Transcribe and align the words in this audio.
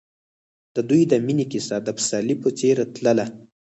د 0.75 0.77
دوی 0.89 1.01
د 1.11 1.13
مینې 1.25 1.45
کیسه 1.51 1.75
د 1.81 1.89
پسرلی 1.97 2.35
په 2.43 2.49
څېر 2.59 2.75
تلله. 2.95 3.25